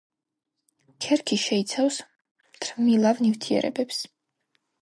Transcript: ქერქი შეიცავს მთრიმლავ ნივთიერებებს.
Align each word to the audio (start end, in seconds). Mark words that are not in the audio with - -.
ქერქი 1.05 1.37
შეიცავს 1.43 1.99
მთრიმლავ 2.55 3.23
ნივთიერებებს. 3.27 4.05